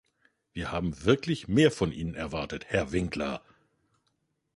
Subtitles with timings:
[0.51, 3.43] Wir haben wirklich mehr von Ihnen erwartet, Herr Winkler.